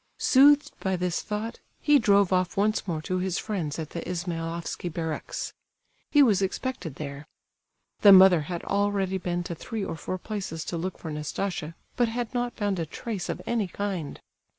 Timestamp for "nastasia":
11.11-11.75